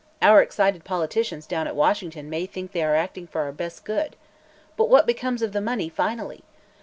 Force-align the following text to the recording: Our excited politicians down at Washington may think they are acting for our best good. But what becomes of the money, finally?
Our 0.19 0.41
excited 0.41 0.83
politicians 0.83 1.45
down 1.45 1.67
at 1.67 1.75
Washington 1.75 2.27
may 2.27 2.47
think 2.47 2.71
they 2.71 2.81
are 2.81 2.95
acting 2.95 3.27
for 3.27 3.41
our 3.41 3.51
best 3.51 3.85
good. 3.85 4.15
But 4.75 4.89
what 4.89 5.05
becomes 5.05 5.43
of 5.43 5.51
the 5.51 5.61
money, 5.61 5.89
finally? 5.89 6.43